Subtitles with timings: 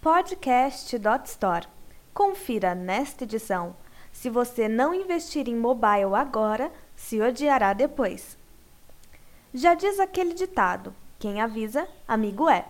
[0.00, 1.68] podcast.store.
[2.14, 3.76] Confira nesta edição.
[4.10, 8.38] Se você não investir em mobile agora, se odiará depois.
[9.52, 12.64] Já diz aquele ditado: quem avisa, amigo é.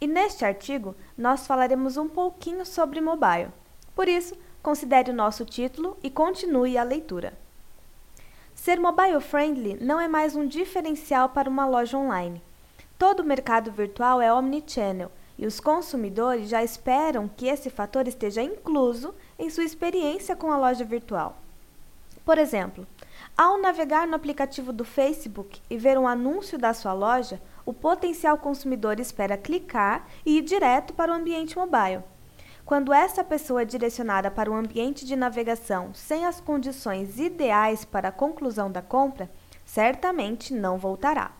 [0.00, 3.52] E neste artigo nós falaremos um pouquinho sobre mobile.
[3.94, 7.34] Por isso, considere o nosso título e continue a leitura.
[8.52, 12.42] Ser mobile friendly não é mais um diferencial para uma loja online.
[12.98, 18.42] Todo o mercado virtual é omnichannel e os consumidores já esperam que esse fator esteja
[18.42, 21.36] incluso em sua experiência com a loja virtual.
[22.24, 22.86] Por exemplo,
[23.36, 28.38] ao navegar no aplicativo do Facebook e ver um anúncio da sua loja, o potencial
[28.38, 32.02] consumidor espera clicar e ir direto para o ambiente mobile.
[32.64, 38.08] Quando essa pessoa é direcionada para o ambiente de navegação sem as condições ideais para
[38.08, 39.30] a conclusão da compra,
[39.66, 41.32] certamente não voltará.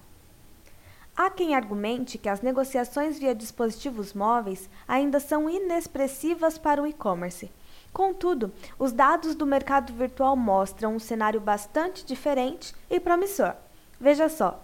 [1.36, 7.50] Quem argumente que as negociações via dispositivos móveis ainda são inexpressivas para o e-commerce.
[7.92, 13.54] Contudo, os dados do mercado virtual mostram um cenário bastante diferente e promissor.
[14.00, 14.62] Veja só.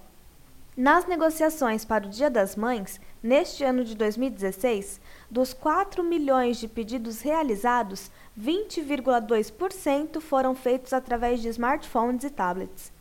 [0.76, 6.68] Nas negociações para o Dia das Mães, neste ano de 2016, dos 4 milhões de
[6.68, 12.92] pedidos realizados, 20,2% foram feitos através de smartphones e tablets.